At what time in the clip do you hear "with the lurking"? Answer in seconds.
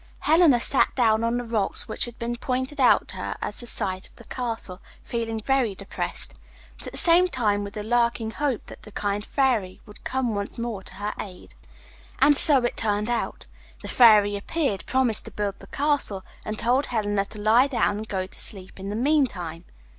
7.63-8.31